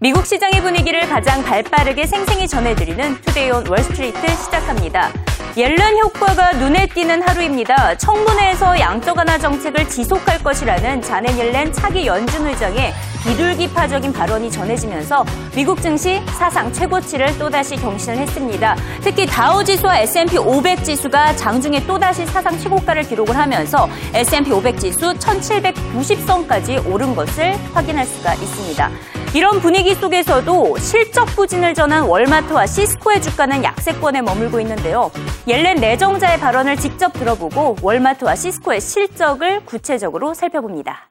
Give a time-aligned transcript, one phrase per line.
[0.00, 5.10] 미국 시장의 분위기를 가장 발빠르게 생생히 전해드리는 Today on Wall Street 시작합니다.
[5.56, 7.96] 옐런 효과가 눈에 띄는 하루입니다.
[7.96, 15.24] 청문회에서 양적 완화 정책을 지속할 것이라는 자넷 옐런 차기 연준 의장의 비둘기파적인 발언이 전해지면서
[15.56, 18.76] 미국 증시 사상 최고치를 또다시 경신을 했습니다.
[19.00, 25.12] 특히 다우 지수와 S&P 500 지수가 장중에 또다시 사상 최고가를 기록을 하면서 S&P 500 지수
[25.14, 28.90] 1790선까지 오른 것을 확인할 수가 있습니다.
[29.34, 35.10] 이런 분위기 속에서도 실적 부진을 전한 월마트와 시스코의 주가는 약세권에 머물고 있는데요.
[35.46, 41.10] 옐렌 내정자의 발언을 직접 들어보고 월마트와 시스코의 실적을 구체적으로 살펴봅니다.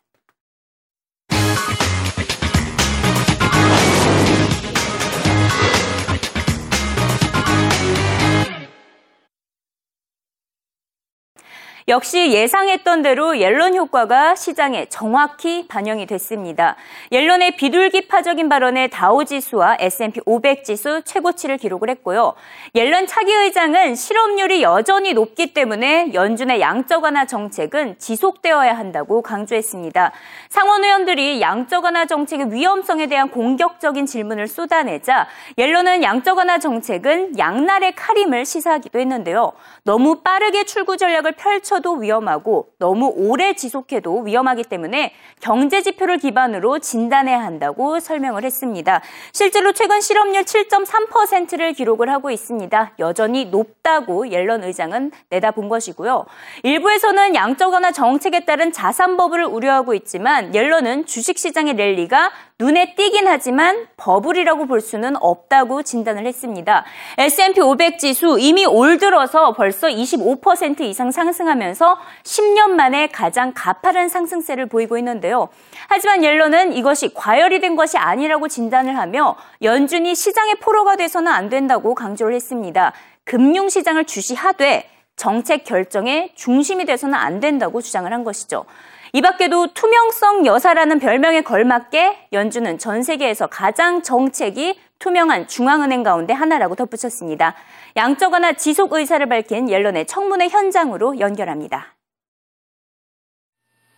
[11.90, 16.76] 역시 예상했던 대로 옐런 효과가 시장에 정확히 반영이 됐습니다.
[17.14, 22.34] 옐런의 비둘기파적인 발언에 다우지수와 S&P 500 지수 최고치를 기록을 했고요.
[22.76, 30.12] 옐런 차기 의장은 실업률이 여전히 높기 때문에 연준의 양적 완화 정책은 지속되어야 한다고 강조했습니다.
[30.50, 37.96] 상원 의원들이 양적 완화 정책의 위험성에 대한 공격적인 질문을 쏟아내자 옐런은 양적 완화 정책은 양날의
[37.96, 39.54] 칼임을 시사하기도 했는데요.
[39.86, 46.80] 너무 빠르게 출구 전략을 펼쳐 멈춰도 위험하고 너무 오래 지속해도 위험하기 때문에 경제 지표를 기반으로
[46.80, 49.02] 진단해야 한다고 설명을 했습니다.
[49.32, 52.94] 실제로 최근 실업률 7.3%를 기록을 하고 있습니다.
[53.00, 56.26] 여전히 높다고 옐런 의장은 내다본 것이고요.
[56.64, 63.28] 일부에서는 양적 완화 정책에 따른 자산 버블을 우려하고 있지만 옐런은 주식 시장의 랠리가 눈에 띄긴
[63.28, 66.86] 하지만 버블이라고 볼 수는 없다고 진단을 했습니다.
[67.20, 74.66] S&P 500 지수 이미 올 들어서 벌써 25% 이상 상승하면서 10년 만에 가장 가파른 상승세를
[74.66, 75.50] 보이고 있는데요.
[75.88, 81.94] 하지만 옐런은 이것이 과열이 된 것이 아니라고 진단을 하며 연준이 시장의 포로가 돼서는 안 된다고
[81.94, 82.92] 강조를 했습니다.
[83.26, 88.66] 금융시장을 주시하되 정책 결정의 중심이 돼서는 안 된다고 주장을 한 것이죠.
[89.14, 96.76] 이 밖에도 투명성 여사라는 별명에 걸맞게 연준은 전 세계에서 가장 정책이 투명한 중앙은행 가운데 하나라고
[96.76, 97.56] 덧붙였습니다.
[97.96, 101.96] 양적 완화 지속 의사를 밝힌 옐런의 청문회 현장으로 연결합니다.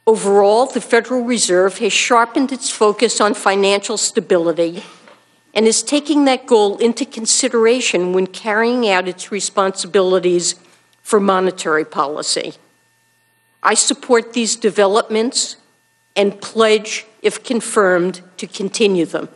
[0.06, 4.82] Overall, the Federal Reserve has sharpened its focus on financial stability
[5.54, 10.56] and is taking that goal into consideration when carrying out its responsibilities
[11.04, 12.54] for monetary policy.
[13.62, 15.58] I support these developments
[16.16, 19.30] and pledge, if confirmed, to continue them.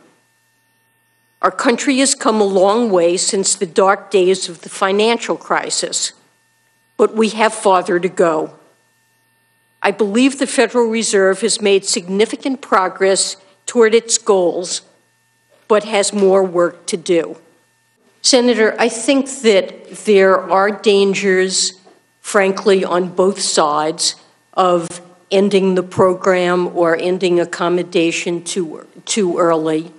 [1.42, 6.12] Our country has come a long way since the dark days of the financial crisis,
[6.96, 8.54] but we have farther to go.
[9.82, 13.36] I believe the Federal Reserve has made significant progress
[13.66, 14.80] toward its goals,
[15.68, 17.36] but has more work to do.
[18.22, 21.72] Senator, I think that there are dangers
[22.24, 24.14] frankly, on both sides
[24.54, 24.88] of
[25.30, 29.92] ending the program or ending accommodation too, too early.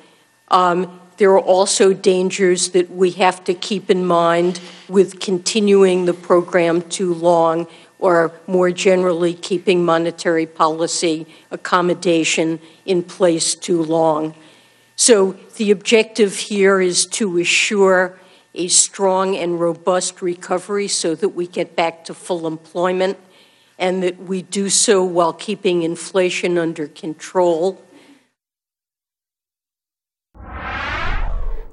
[0.47, 4.59] Um, there are also dangers that we have to keep in mind
[4.89, 7.67] with continuing the program too long
[7.99, 14.33] or more generally keeping monetary policy accommodation in place too long.
[14.95, 18.17] So the objective here is to assure
[18.55, 23.17] a strong and robust recovery so that we get back to full employment
[23.77, 27.81] and that we do so while keeping inflation under control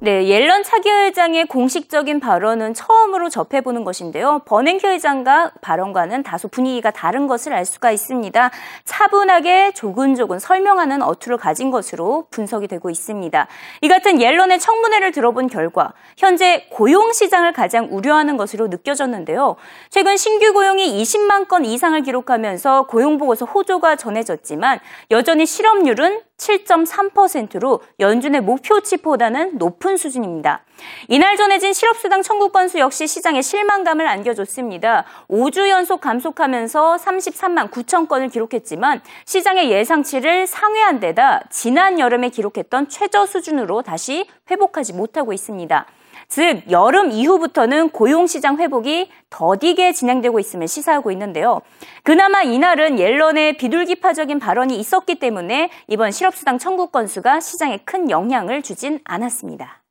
[0.05, 4.41] 네, 옐런 차기 의장의 공식적인 발언은 처음으로 접해보는 것인데요.
[4.47, 8.51] 버냉키 의장과 발언과는 다소 분위기가 다른 것을 알 수가 있습니다.
[8.85, 13.47] 차분하게 조근조근 설명하는 어투를 가진 것으로 분석이 되고 있습니다.
[13.83, 19.55] 이 같은 옐런의 청문회를 들어본 결과 현재 고용 시장을 가장 우려하는 것으로 느껴졌는데요.
[19.89, 24.81] 최근 신규 고용이 20만 건 이상을 기록하면서 고용 보고서 호조가 전해졌지만
[25.13, 30.65] 여전히 실업률은 7.3%로 연준의 목표치보다는 높은 수준입니다.
[31.09, 35.05] 이날 전해진 실업수당 청구 건수 역시 시장에 실망감을 안겨줬습니다.
[35.29, 43.27] 5주 연속 감속하면서 33만 9천 건을 기록했지만 시장의 예상치를 상회한 데다 지난 여름에 기록했던 최저
[43.27, 45.87] 수준으로 다시 회복하지 못하고 있습니다.
[46.33, 51.61] 즉 여름 이후부터는 고용시장 회복이 더디게 진행되고 있음을 시사하고 있는데요.
[52.05, 59.01] 그나마 이날은 옐런의 비둘기파적인 발언이 있었기 때문에 이번 실업수당 청구 건수가 시장에 큰 영향을 주진
[59.05, 59.83] 않았습니다.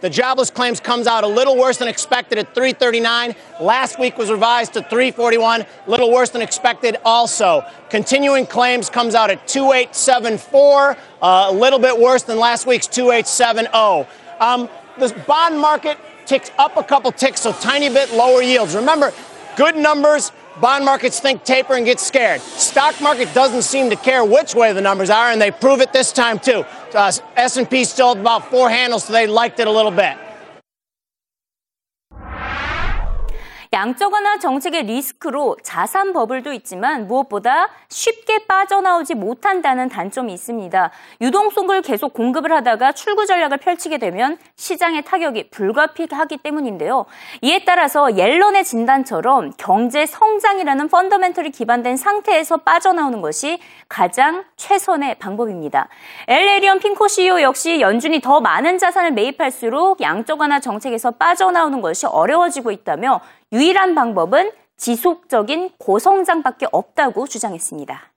[0.00, 3.34] The jobless claims comes out a little worse than expected at 339.
[3.60, 7.62] Last week was revised to 341, a little worse than expected also.
[7.90, 14.06] Continuing claims comes out at 2874, uh, a little bit worse than last week's 2870.
[14.42, 14.68] Um,
[14.98, 15.96] the bond market
[16.26, 18.74] ticks up a couple ticks, so tiny bit lower yields.
[18.74, 19.12] Remember,
[19.56, 22.40] good numbers Bond markets think taper and get scared.
[22.42, 25.92] Stock market doesn't seem to care which way the numbers are, and they prove it
[25.92, 26.64] this time too.
[26.94, 30.16] Uh, S&P still about four handles, so they liked it a little bit.
[33.74, 40.90] 양적 완화 정책의 리스크로 자산 버블도 있지만 무엇보다 쉽게 빠져나오지 못한다는 단점이 있습니다.
[41.22, 47.06] 유동성을 계속 공급을 하다가 출구 전략을 펼치게 되면 시장의 타격이 불가피하기 때문인데요.
[47.40, 53.58] 이에 따라서 옐런의 진단처럼 경제 성장이라는 펀더멘털이 기반된 상태에서 빠져나오는 것이
[53.88, 55.88] 가장 최선의 방법입니다.
[56.28, 62.70] 엘레리언 핑코 CEO 역시 연준이 더 많은 자산을 매입할수록 양적 완화 정책에서 빠져나오는 것이 어려워지고
[62.70, 68.11] 있다며 유일한 방법은 지속적인 고성장밖에 없다고 주장했습니다.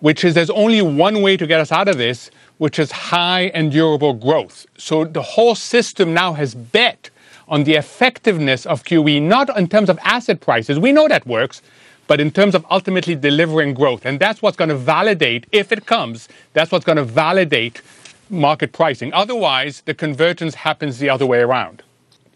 [0.00, 3.50] Which is there's only one way to get us out of this, which is high
[3.54, 4.66] and durable growth.
[4.76, 7.10] So the whole system now has bet
[7.48, 10.78] on the effectiveness of QE, not in terms of asset prices.
[10.78, 11.62] We know that works,
[12.06, 14.04] but in terms of ultimately delivering growth.
[14.04, 17.80] And that's what's going to validate, if it comes, that's what's going to validate
[18.28, 19.12] market pricing.
[19.12, 21.82] Otherwise, the convergence happens the other way around.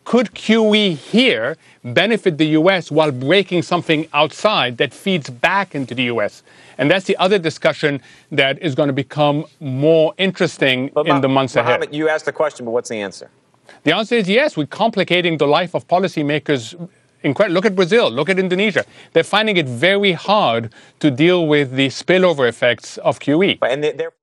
[0.06, 6.04] Could QE here benefit the US while breaking something outside that feeds back into the
[6.04, 6.44] US?
[6.78, 11.28] And that's the other discussion that is going to become more interesting but in the
[11.28, 11.96] months Mohammed, ahead.
[11.96, 13.31] You asked the question, but what's the answer?
[13.84, 14.56] The answer is yes.
[14.56, 16.75] We're complicating the life of policymakers.
[17.24, 17.56] Incredible.
[17.56, 18.12] Look at Brazil.
[18.12, 18.86] Look at Indonesia.
[19.13, 23.57] They're finding it very hard to deal with the spillover effects of QE.
[23.63, 24.13] And they're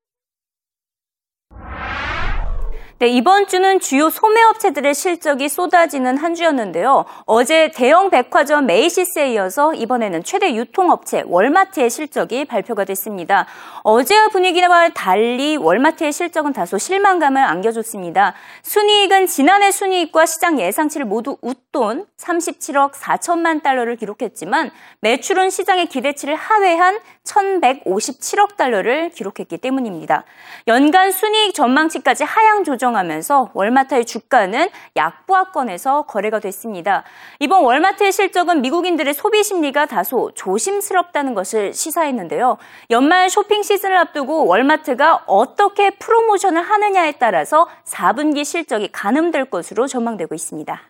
[3.03, 7.03] 네, 이번 주는 주요 소매업체들의 실적이 쏟아지는 한 주였는데요.
[7.25, 13.45] 어제 대형 백화점 메이시스에 이어서 이번에는 최대 유통업체 월마트의 실적이 발표가 됐습니다.
[13.83, 18.35] 어제와 분위기와 달리 월마트의 실적은 다소 실망감을 안겨줬습니다.
[18.61, 24.71] 순이익은 지난해 순이익과 시장 예상치를 모두 웃돈 37억 4천만 달러를 기록했지만
[25.01, 30.23] 매출은 시장의 기대치를 하회한 1,157억 달러를 기록했기 때문입니다.
[30.67, 37.03] 연간 순이익 전망치까지 하향 조정 하면서 월마트의 주가는 약보합권에서 거래가 됐습니다.
[37.39, 42.57] 이번 월마트의 실적은 미국인들의 소비 심리가 다소 조심스럽다는 것을 시사했는데요.
[42.89, 50.81] 연말 쇼핑 시즌을 앞두고 월마트가 어떻게 프로모션을 하느냐에 따라서 4분기 실적이 가늠될 것으로 전망되고 있습니다.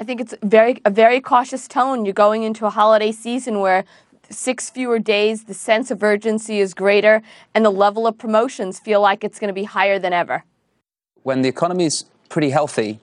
[0.00, 2.04] I think it's very a very cautious tone.
[2.06, 3.84] You're going into a holiday season where
[4.30, 7.22] six fewer days, the sense of urgency is greater,
[7.54, 10.44] and the level of promotions feel like it's going to be higher than ever.
[11.22, 13.00] When the economy is pretty healthy,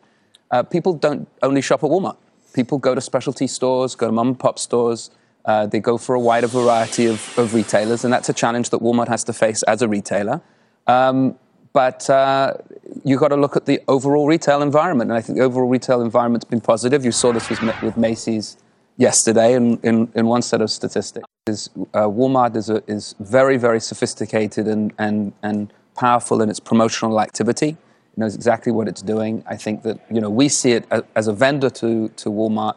[0.52, 2.18] uh, people don't only shop at Walmart.
[2.54, 5.12] People go to specialty stores, go to mom and pop stores.
[5.46, 8.82] Uh, they go for a wider variety of, of, retailers, and that's a challenge that
[8.82, 10.42] Walmart has to face as a retailer.
[10.88, 11.38] Um,
[11.72, 12.56] but uh,
[13.04, 16.02] you've got to look at the overall retail environment, and I think the overall retail
[16.02, 17.06] environment's been positive.
[17.06, 18.58] You saw this with, with Macy's
[18.98, 21.26] yesterday in, in, in one set of statistics.
[21.48, 26.60] Is, uh, Walmart is, a, is very, very sophisticated and, and, and powerful in its
[26.60, 27.70] promotional activity.
[27.70, 29.44] It knows exactly what it's doing.
[29.48, 30.86] I think that you know we see it
[31.16, 32.76] as a vendor to, to Walmart.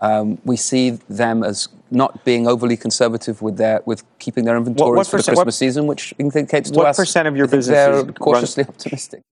[0.00, 4.88] Um, we see them as not being overly conservative with their with keeping their inventories
[4.88, 7.36] what, what for the Christmas what, season, which indicates to what us what percent of
[7.36, 9.22] your business they're cautiously optimistic.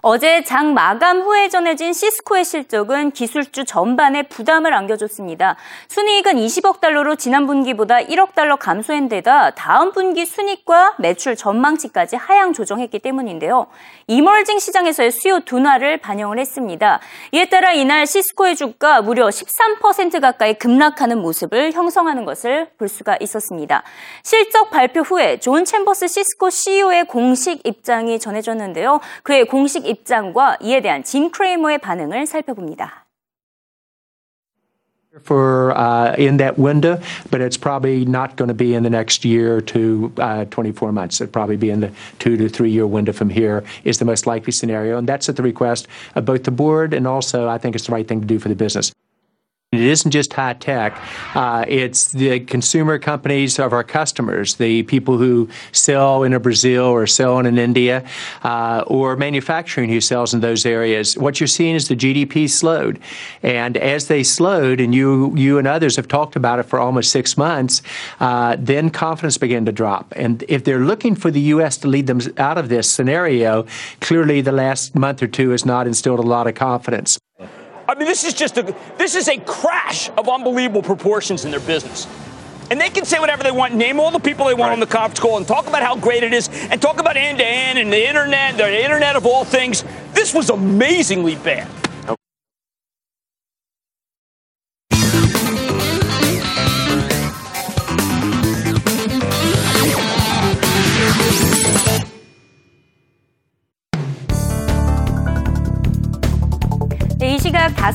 [0.00, 5.56] 어제 장 마감 후에 전해진 시스코의 실적은 기술주 전반에 부담을 안겨줬습니다.
[5.88, 12.52] 순이익은 20억 달러로 지난 분기보다 1억 달러 감소한 데다 다음 분기 순이익과 매출 전망치까지 하향
[12.52, 13.66] 조정했기 때문인데요.
[14.06, 17.00] emerging 시장에서의 수요 둔화를 반영을 했습니다.
[17.32, 23.82] 이에 따라 이날 시스코의 주가 무려 13% 가까이 급락하는 모습을 형성하는 것을 볼 수가 있었습니다.
[24.22, 29.00] 실적 발표 후에 존 챔버스 시스코 CEO의 공식 입장이 전해졌는데요.
[29.24, 33.03] 그의 공식 입장과 이에 대한 짐 크레이머의 반응을 살펴봅니다.
[35.21, 39.23] for uh, in that window, but it's probably not going to be in the next
[39.23, 41.21] year to uh, 24 months.
[41.21, 44.25] It'll probably be in the two to three year window from here is the most
[44.25, 47.75] likely scenario, and that's at the request of both the board and also I think
[47.75, 48.91] it's the right thing to do for the business.
[49.70, 50.98] It isn't just high tech,
[51.34, 56.84] uh, it's the consumer companies of our customers, the people who sell in a Brazil
[56.86, 58.02] or sell in an India,
[58.44, 61.18] uh, or manufacturing who sells in those areas.
[61.18, 62.98] What you're seeing is the GDP slowed.
[63.42, 67.12] And as they slowed, and you, you and others have talked about it for almost
[67.12, 67.82] six months,
[68.20, 70.14] uh, then confidence began to drop.
[70.16, 71.76] And if they're looking for the U.S.
[71.78, 73.66] to lead them out of this scenario,
[74.00, 77.18] clearly the last month or two has not instilled a lot of confidence.
[77.88, 81.60] I mean, this is just a this is a crash of unbelievable proportions in their
[81.60, 82.06] business.
[82.70, 84.72] And they can say whatever they want, name all the people they want right.
[84.74, 87.38] on the conference call, and talk about how great it is, and talk about end
[87.38, 89.84] to end and the internet, the internet of all things.
[90.12, 91.66] This was amazingly bad.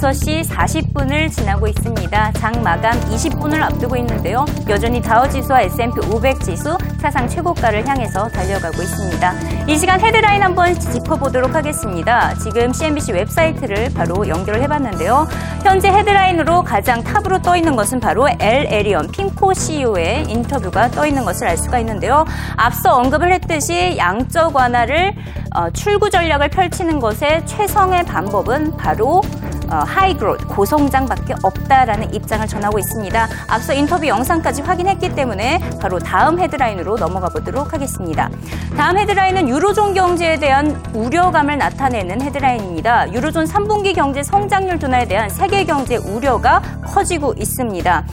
[0.04, 2.32] 시각 5시 40분을 지나고 있습니다.
[2.34, 4.46] 장 마감 20분을 앞두고 있는데요.
[4.68, 9.34] 여전히 다우지수와 S&P 500 지수 사상 최고가를 향해서 달려가고 있습니다.
[9.68, 12.34] 이 시간 헤드라인 한번 짚어보도록 하겠습니다.
[12.36, 15.26] 지금 CNBC 웹사이트를 바로 연결을 해봤는데요.
[15.64, 21.24] 현재 헤드라인으로 가장 top으로 떠 있는 것은 바로 엘 에리언 핌코 CEO의 인터뷰가 떠 있는
[21.24, 22.26] 것을 알 수가 있는데요.
[22.58, 25.16] 앞서 언급을 했듯이 양적 완화를
[25.56, 29.43] 어, 출구 전략을 펼치는 것의 최선의 방법은 바로 어,
[29.82, 33.28] high growth, 고성장밖에 없다라는 입장을 전하고 있습니다.
[33.48, 38.30] 앞서 인터뷰 영상까지 확인했기 때문에 바로 다음 헤드라인으로 넘어가 보도록 하겠습니다.
[38.78, 43.14] 다음 헤드라인은 유로존 경제에 대한 우려감을 나타내는 헤드라인입니다.
[43.14, 48.04] 유로존 3분기 경제 성장률 둔화에 대한 세계 경제 우려가 커지고 있습니다.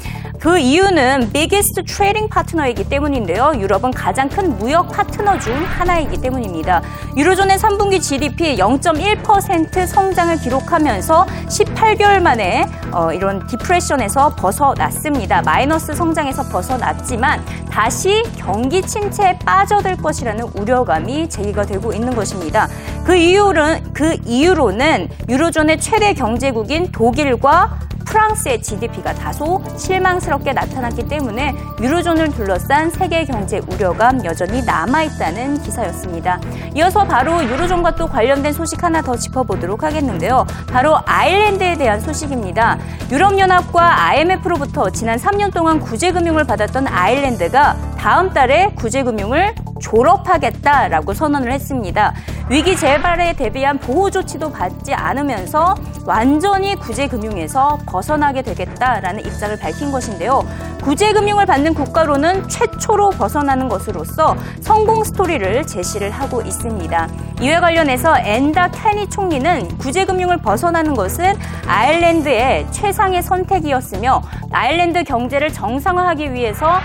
[0.40, 3.52] 그 이유는 biggest trading partner이기 때문인데요.
[3.56, 6.80] 유럽은 가장 큰 무역 파트너 중 하나이기 때문입니다.
[7.14, 15.42] 유로존의 3분기 GDP 0.1% 성장을 기록하면서 18개월 만에 어, 이런 디프레션에서 벗어났습니다.
[15.42, 22.68] 마이너스 성장에서 벗어났지만 다시 경기 침체에 빠져들 것이라는 우려감이 제기가 되고 있는 것입니다.
[23.04, 32.30] 그 이유는 그 이유로는 유로존의 최대 경제국인 독일과 프랑스의 GDP가 다소 실망스럽게 나타났기 때문에 유로존을
[32.32, 36.40] 둘러싼 세계 경제 우려감 여전히 남아있다는 기사였습니다.
[36.74, 40.44] 이어서 바로 유로존과 또 관련된 소식 하나 더 짚어보도록 하겠는데요.
[40.68, 42.78] 바로 아일랜드에 대한 소식입니다.
[43.12, 52.14] 유럽연합과 IMF로부터 지난 3년 동안 구제금융을 받았던 아일랜드가 다음 달에 구제금융을 졸업하겠다라고 선언을 했습니다.
[52.48, 55.74] 위기 재발에 대비한 보호 조치도 받지 않으면서
[56.06, 60.46] 완전히 구제금융에서 벗어나게 되겠다라는 입장을 밝힌 것인데요.
[60.82, 67.06] 구제금융을 받는 국가로는 최초로 벗어나는 것으로서 성공 스토리를 제시를 하고 있습니다.
[67.42, 71.34] 이와 관련해서 엔다 캐니 총리는 구제금융을 벗어나는 것은
[71.66, 76.80] 아일랜드의 최상의 선택이었으며 아일랜드 경제를 정상화하기 위해서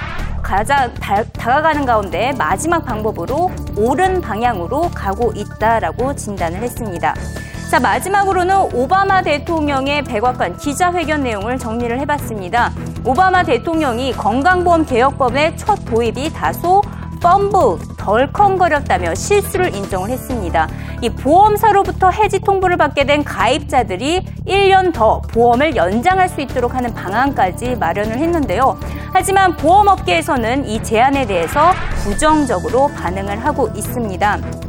[0.46, 7.16] 가장 다, 가가는 가운데 마지막 방법으로 옳은 방향으로 가고 있다라고 진단을 했습니다.
[7.72, 12.72] 자, 마지막으로는 오바마 대통령의 백악관 기자회견 내용을 정리를 해봤습니다.
[13.04, 16.84] 오바마 대통령이 건강보험 개혁법의 첫 도입이 다소
[17.22, 20.68] 펌블, 덜컹거렸다며 실수를 인정을 했습니다.
[21.02, 27.76] 이 보험사로부터 해지 통보를 받게 된 가입자들이 1년 더 보험을 연장할 수 있도록 하는 방안까지
[27.76, 28.78] 마련을 했는데요.
[29.14, 31.72] 하지만 보험업계에서는 이 제안에 대해서
[32.04, 34.65] 부정적으로 반응을 하고 있습니다.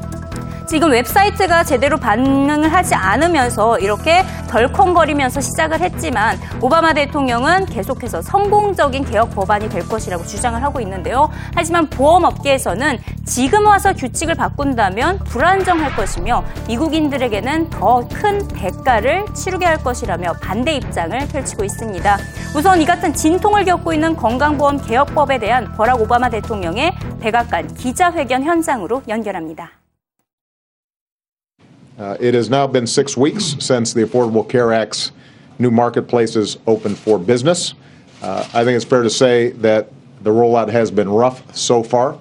[0.66, 9.30] 지금 웹사이트가 제대로 반응을 하지 않으면서 이렇게 덜컹거리면서 시작을 했지만 오바마 대통령은 계속해서 성공적인 개혁
[9.34, 11.30] 법안이 될 것이라고 주장을 하고 있는데요.
[11.54, 20.34] 하지만 보험업계에서는 지금 와서 규칙을 바꾼다면 불안정할 것이며 미국인들에게는 더 큰 대가를 치르게 할 것이라며
[20.40, 22.18] 반대 입장을 펼치고 있습니다.
[22.56, 29.02] 우선 이 같은 진통을 겪고 있는 건강보험 개혁법에 대한 버락 오바마 대통령의 백악관 기자회견 현장으로
[29.08, 29.85] 연결합니다.
[31.98, 35.12] Uh, it has now been six weeks since the Affordable Care Act's
[35.58, 37.72] new marketplaces opened for business.
[38.20, 39.90] Uh, I think it's fair to say that
[40.22, 42.18] the rollout has been rough so far.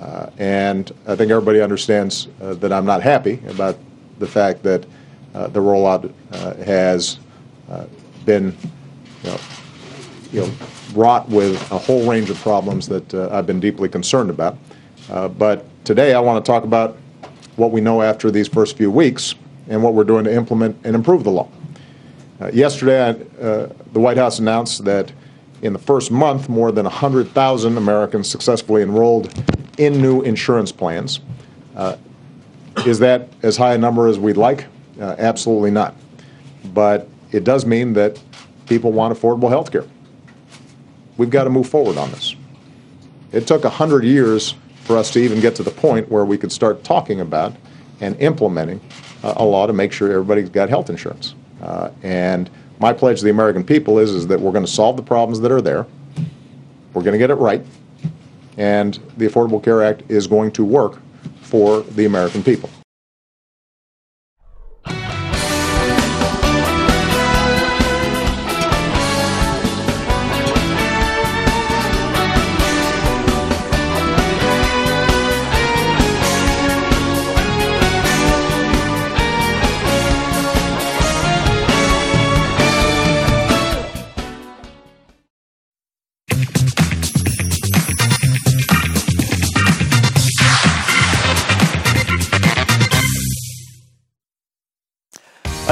[0.00, 3.78] Uh, and I think everybody understands uh, that I'm not happy about
[4.18, 4.84] the fact that
[5.32, 7.18] uh, the rollout uh, has
[8.26, 8.56] been
[9.22, 9.38] you know,
[10.32, 10.52] you know,
[10.94, 14.58] wrought with a whole range of problems that I've been deeply concerned about.
[15.38, 16.96] but today I want to talk about
[17.62, 19.36] what we know after these first few weeks
[19.68, 21.48] and what we're doing to implement and improve the law.
[22.40, 25.12] Uh, yesterday, uh, the White House announced that
[25.62, 29.32] in the first month, more than 100,000 Americans successfully enrolled
[29.78, 31.20] in new insurance plans.
[31.76, 31.96] Uh,
[32.84, 34.66] is that as high a number as we'd like?
[35.00, 35.94] Uh, absolutely not.
[36.74, 38.20] But it does mean that
[38.66, 39.84] people want affordable health care.
[41.16, 42.34] We've got to move forward on this.
[43.30, 46.52] It took 100 years for us to even get to the point where we could
[46.52, 47.54] start talking about
[48.00, 48.80] and implementing
[49.22, 51.34] uh, a law to make sure everybody's got health insurance.
[51.62, 54.96] Uh, and my pledge to the American people is, is that we're going to solve
[54.96, 55.86] the problems that are there.
[56.92, 57.64] We're going to get it right.
[58.58, 61.00] And the Affordable Care Act is going to work
[61.40, 62.68] for the American people.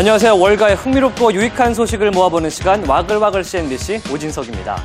[0.01, 0.39] 안녕하세요.
[0.39, 4.83] 월가의 흥미롭고 유익한 소식을 모아보는 시간 와글와글 CNBC 오진석입니다.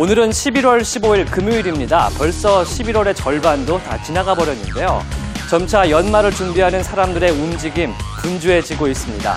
[0.00, 2.08] 오늘은 11월 15일 금요일입니다.
[2.18, 5.00] 벌써 11월의 절반도 다 지나가 버렸는데요.
[5.48, 9.36] 점차 연말을 준비하는 사람들의 움직임 분주해지고 있습니다.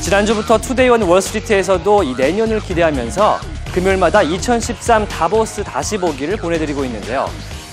[0.00, 3.40] 지난주부터 투데이원 월스트리트에서도 이 내년을 기대하면서
[3.74, 7.28] 금요일마다 2013 다보스 다시 보기를 보내드리고 있는데요.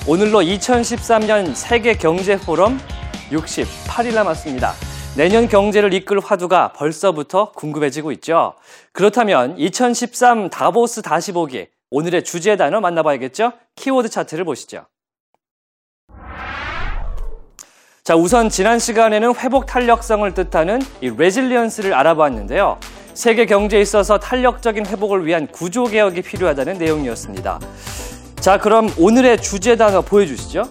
[0.05, 2.77] 오늘로 2013년 세계 경제 포럼
[3.31, 4.88] 68일 남았습니다.
[5.19, 8.53] 내년 경제를 이끌 화두가 벌써부터 궁금해지고 있죠.
[8.93, 13.51] 그렇다면 2013 다보스 다시 보기 오늘의 주제 단어 만나봐야겠죠?
[13.75, 14.85] 키워드 차트를 보시죠.
[18.01, 22.79] 자, 우선 지난 시간에는 회복 탄력성을 뜻하는 이 레질리언스를 알아봤는데요.
[23.13, 27.59] 세계 경제에 있어서 탄력적인 회복을 위한 구조 개혁이 필요하다는 내용이었습니다.
[28.39, 30.63] 자, 그럼 오늘의 주제 단어 보여주시죠.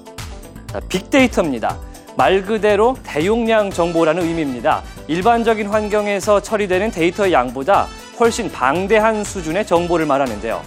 [0.68, 1.87] 자, 빅데이터입니다.
[2.18, 4.82] 말 그대로 대용량 정보라는 의미입니다.
[5.06, 7.86] 일반적인 환경에서 처리되는 데이터의 양보다
[8.18, 10.60] 훨씬 방대한 수준의 정보를 말하는데요.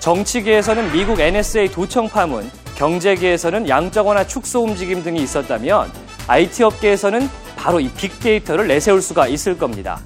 [0.00, 5.92] 정치계에서는 미국 NSA 도청 파문, 경제계에서는 양적 완화 축소 움직임 등이 있었다면
[6.26, 10.00] IT 업계에서는 바로 이 빅데이터를 내세울 수가 있을 겁니다.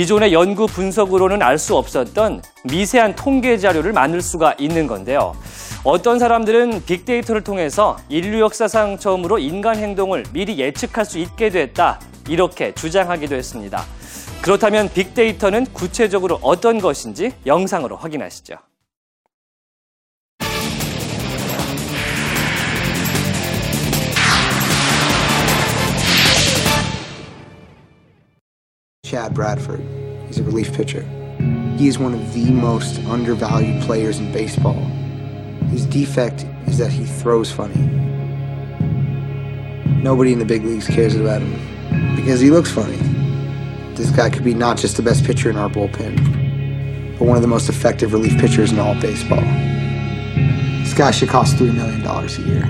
[0.00, 5.36] 기존의 연구 분석으로는 알 수 없었던 미세한 통계 자료를 만들 수가 있는 건데요.
[5.84, 12.00] 어떤 사람들은 빅데이터를 통해서 인류 역사상 처음으로 인간 행동을 미리 예측할 수 있게 됐다.
[12.30, 13.84] 이렇게 주장하기도 했습니다.
[14.40, 18.54] 그렇다면 빅데이터는 구체적으로 어떤 것인지 영상으로 확인하시죠.
[29.10, 29.84] Chad Bradford.
[30.28, 31.02] He's a relief pitcher.
[31.76, 34.80] He is one of the most undervalued players in baseball.
[35.72, 37.74] His defect is that he throws funny.
[40.00, 42.98] Nobody in the big leagues cares about him because he looks funny.
[43.96, 47.42] This guy could be not just the best pitcher in our bullpen, but one of
[47.42, 49.42] the most effective relief pitchers in all baseball.
[50.84, 52.64] This guy should cost $3 million a year.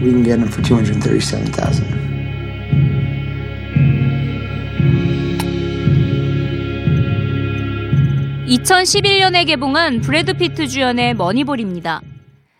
[0.00, 2.10] We can get him for 237000
[8.50, 12.00] 2011년에 개봉한 브래드 피트 주연의 머니볼입니다.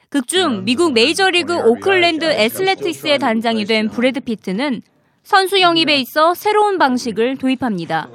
[0.09, 4.83] 극중 미국 메이저리그 오클랜드 애슬레틱스의 단장이 된 브래드 피트는
[5.25, 8.09] 선수 영입에 있어 새로운 방식을 도입합니다.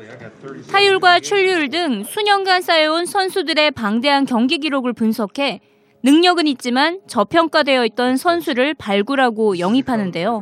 [0.71, 5.59] 타율과 출루율 등 수년간 쌓여온 선수들의 방대한 경기 기록을 분석해
[6.03, 10.41] 능력은 있지만 저평가되어 있던 선수를 발굴하고 영입하는데요.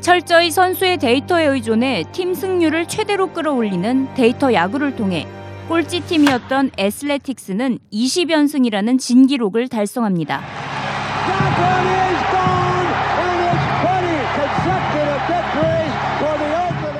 [0.00, 5.26] 철저히 선수의 데이터에 의존해 팀 승률을 최대로 끌어올리는 데이터 야구를 통해
[5.68, 10.42] 꼴찌 팀이었던 애슬레틱스는 20연승이라는 진기록을 달성합니다.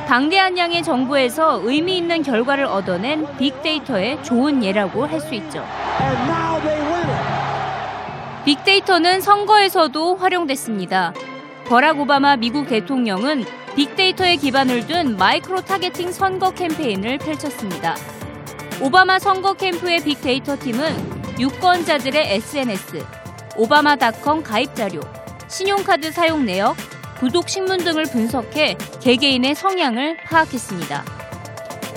[0.09, 5.65] 방대한 양의 정보에서 의미 있는 결과를 얻어낸 빅데이터의 좋은 예라고 할 수 있죠.
[8.45, 11.13] 빅데이터는 선거에서도 활용됐습니다.
[11.69, 17.97] 버락 오바마 미국 대통령은 빅데이터에 기반을 둔 micro targeting 선거 캠페인을 펼쳤습니다.
[18.81, 23.05] 오바마 선거 캠프의 빅데이터 팀은 유권자들의 SNS,
[23.57, 25.01] 오바마닷컴 가입 자료,
[25.49, 26.77] 신용카드 사용 내역,
[27.19, 31.05] 구독 신문 등을 분석해 개개인의 성향을 파악했습니다.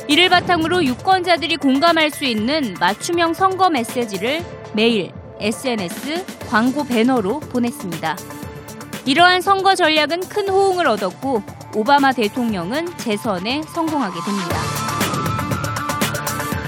[0.07, 8.38] 이를 바탕으로 유권자들이 공감할 수 있는 맞춤형 선거 메시지를 메일, SNS, 광고 배너로 보냈습니다.
[9.09, 11.41] 이러한 선거 전략은 큰 호응을 얻었고
[11.75, 14.55] 오바마 대통령은 재선에 성공하게 됩니다.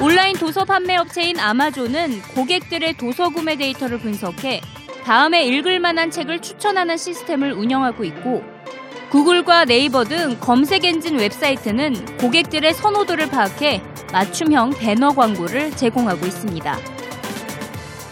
[0.01, 4.59] 온라인 도서 판매 업체인 아마존은 고객들의 도서 구매 데이터를 분석해
[5.03, 8.43] 다음에 읽을 만한 책을 추천하는 시스템을 운영하고 있고
[9.11, 17.00] 구글과 네이버 등 검색 엔진 웹사이트는 고객들의 선호도를 파악해 맞춤형 배너 광고를 제공하고 있습니다.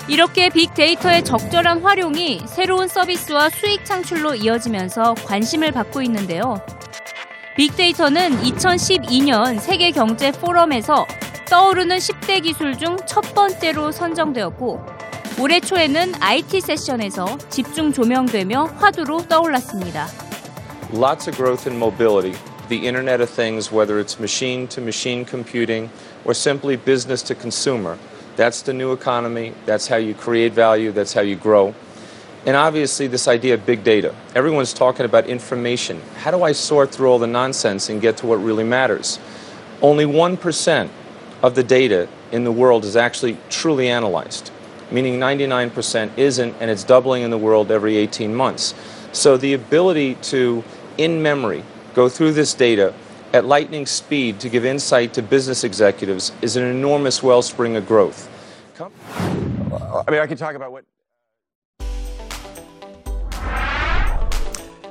[0.10, 6.60] 이렇게 빅데이터의 적절한 활용이 새로운 서비스와 수익 창출로 이어지면서 관심을 받고 있는데요.
[7.56, 11.06] 빅데이터는 2012년 세계 경제 포럼에서
[11.50, 14.84] 떠오르는 10대 기술 중 첫 번째로 선정되었고
[15.40, 20.08] 올해 초에는 IT 세션에서 집중 조명되며 화두로 떠올랐습니다.
[20.94, 22.36] Lots of growth in mobility.
[22.68, 25.90] The Internet of Things, whether it's machine to machine computing
[26.26, 27.98] or simply business to consumer.
[28.40, 29.54] That's the new economy.
[29.66, 30.94] That's how you create value.
[30.94, 31.76] That's how you grow.
[32.46, 34.16] And obviously, this idea of big data.
[34.34, 36.02] Everyone's talking about information.
[36.20, 39.20] How do I sort through all the nonsense and get to what really matters?
[39.82, 40.90] Only 1%
[41.44, 44.52] of the data in the world is actually truly analyzed,
[44.90, 48.74] meaning 99% isn't, and it's doubling in the world every 18 months.
[49.12, 50.64] So the ability to,
[50.98, 52.94] in memory, go through this data
[53.34, 58.29] at lightning speed to give insight to business executives is an enormous wellspring of growth.
[58.82, 60.86] I mean, I could talk about what.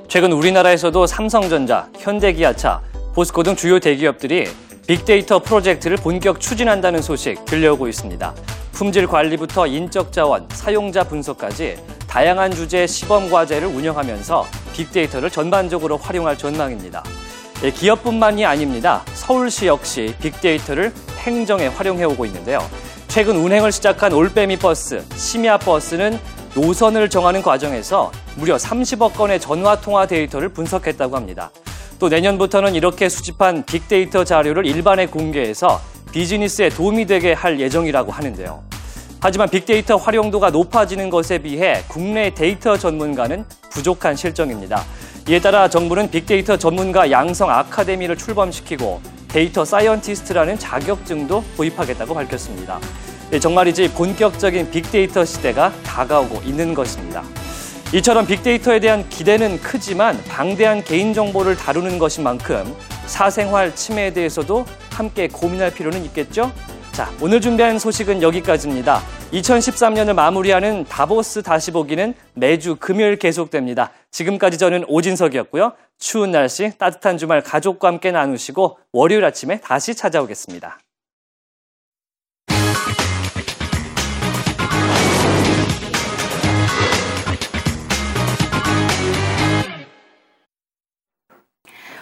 [0.09, 2.83] 최근 우리나라에서도 삼성전자, 현대기아차,
[3.15, 4.49] 보스코 등 주요 대기업들이
[4.87, 8.35] 빅데이터 프로젝트를 본격 추진한다는 소식 들려오고 있습니다.
[8.73, 17.03] 품질 관리부터 인적 자원, 사용자 분석까지 다양한 주제의 시범 과제를 운영하면서 빅데이터를 전반적으로 활용할 전망입니다.
[17.65, 19.03] 예, 기업뿐만이 아닙니다.
[19.15, 22.61] 서울시 역시 빅데이터를 행정에 활용해 오고 있는데요.
[23.09, 26.21] 최근 운행을 시작한 올빼미 버스, 심야 버스는
[26.55, 31.51] 노선을 정하는 과정에서 무려 30억 건의 전화 통화 데이터를 분석했다고 합니다.
[31.99, 35.81] 또 내년부터는 이렇게 수집한 빅데이터 자료를 일반에 공개해서
[36.13, 38.63] 비즈니스에 도움이 되게 할 예정이라고 하는데요.
[39.21, 44.85] 하지만 빅데이터 활용도가 높아지는 것에 비해 국내 데이터 전문가는 부족한 실정입니다.
[45.29, 52.81] 이에 따라 정부는 빅데이터 전문가 양성 아카데미를 출범시키고 data scientist라는 자격증도 도입하겠다고 밝혔습니다.
[53.33, 57.23] 예, 정말이지 본격적인 빅데이터 시대가 다가오고 있는 것입니다.
[57.95, 62.75] 이처럼 빅데이터에 대한 기대는 크지만 방대한 개인정보를 다루는 것인 만큼
[63.07, 66.53] 사생활 침해에 대해서도 함께 고민할 필요는 있겠죠?
[66.99, 69.01] 자, 오늘 준비한 소식은 여기까지입니다.
[69.33, 73.93] 2013년을 마무리하는 다보스 다시 보기는 매주 금요일 계속됩니다.
[74.11, 75.75] 지금까지 저는 오진석이었고요.
[76.01, 80.81] 추운 날씨, 따뜻한 주말 가족과 함께 나누시고 월요일 아침에 다시 찾아오겠습니다.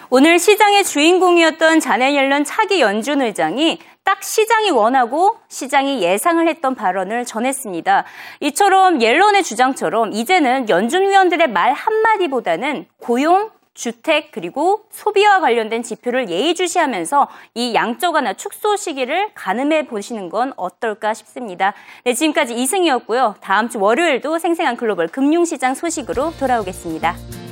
[0.09, 3.77] 오늘 시장의 주인공이었던 자네 옐런 차기 연준 의장이
[4.07, 8.05] 딱 시장이 원하고 시장이 예상을 했던 발언을 전했습니다.
[8.39, 17.27] 이처럼 옐런의 주장처럼 이제는 연준 위원들의 말 한마디보다는 고용, 주택 그리고 소비와 관련된 지표를 예의주시하면서
[17.55, 21.73] 이 양적 완화 축소 시기를 가늠해 보시는 건 어떨까 싶습니다.
[22.05, 23.35] 네, 지금까지 이승이었고요.
[23.41, 27.46] 다음 주 월요일도 생생한 글로벌 금융시장 소식으로 돌아오겠습니다.